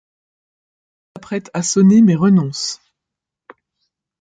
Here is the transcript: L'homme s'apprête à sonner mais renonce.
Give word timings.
L'homme 0.03 1.11
s'apprête 1.15 1.51
à 1.53 1.61
sonner 1.61 2.01
mais 2.01 2.15
renonce. 2.15 2.81